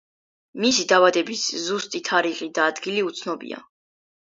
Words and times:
მისი 0.63 0.85
დაბადების 0.91 1.43
ზუსტი 1.67 2.03
თარიღი 2.09 2.51
და 2.57 2.67
ადგილი 2.73 3.07
უცნობია. 3.13 3.65